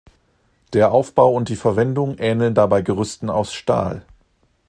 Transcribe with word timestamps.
Der 0.73 0.91
Aufbau 0.93 1.31
und 1.31 1.49
die 1.49 1.55
Verwendung 1.55 2.17
ähneln 2.17 2.55
dabei 2.55 2.81
Gerüsten 2.81 3.29
aus 3.29 3.53
Stahl. 3.53 4.03